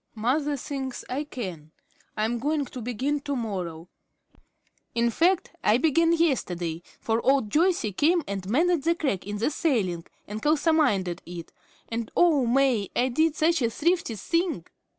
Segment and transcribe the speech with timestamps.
[0.15, 1.69] Mother thinks I can.
[2.17, 3.87] I'm going to begin to morrow.
[4.95, 9.51] In fact, I began yesterday, for old Joyce came and mended the crack in the
[9.51, 11.51] ceiling and kalsomined it,
[11.87, 14.65] and oh, May, I did such a thrifty thing!